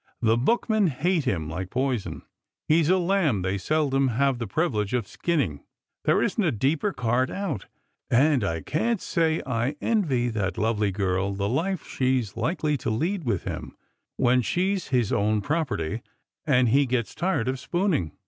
[0.19, 2.23] The bookmen hate him like poison.
[2.67, 5.63] He's a lamb they seldom have the privilege of skinning.
[6.05, 7.67] There isn't a deeper card out;
[8.09, 13.25] and I can't say I envy that lovely girl the life she's likely to lead
[13.25, 13.77] with him,
[14.17, 16.01] when she's his own property
[16.47, 18.13] and he gets tired of spooning.